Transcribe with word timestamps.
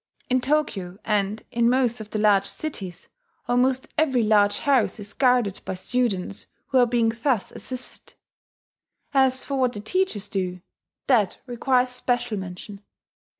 In 0.31 0.41
Tokyo, 0.41 0.97
and 1.05 1.43
in 1.51 1.69
most 1.69 2.01
of 2.01 2.09
the 2.09 2.17
large 2.17 2.47
cities, 2.47 3.07
almost 3.47 3.87
every 3.99 4.23
large 4.23 4.61
house 4.61 4.99
is 4.99 5.13
guarded 5.13 5.59
by 5.63 5.75
students 5.75 6.47
who 6.69 6.79
are 6.79 6.87
being 6.87 7.09
thus 7.21 7.51
assisted. 7.51 8.15
As 9.13 9.43
for 9.43 9.59
what 9.59 9.73
the 9.73 9.79
teachers 9.79 10.27
do 10.27 10.61
that 11.05 11.37
requires 11.45 11.91
special 11.91 12.35
mention. 12.39 12.81